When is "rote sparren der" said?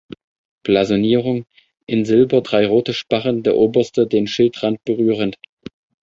2.65-3.55